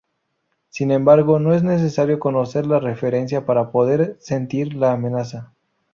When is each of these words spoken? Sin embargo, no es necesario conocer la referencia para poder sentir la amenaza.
Sin 0.69 0.89
embargo, 0.89 1.37
no 1.37 1.53
es 1.53 1.61
necesario 1.61 2.17
conocer 2.17 2.65
la 2.65 2.79
referencia 2.79 3.45
para 3.45 3.69
poder 3.69 4.17
sentir 4.19 4.73
la 4.73 4.93
amenaza. 4.93 5.53